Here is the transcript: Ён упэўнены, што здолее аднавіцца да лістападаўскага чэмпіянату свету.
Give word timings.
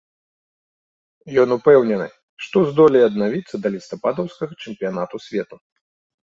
Ён 1.43 1.49
упэўнены, 1.57 2.07
што 2.45 2.57
здолее 2.71 3.03
аднавіцца 3.09 3.55
да 3.67 3.73
лістападаўскага 3.77 4.53
чэмпіянату 4.65 5.23
свету. 5.29 5.55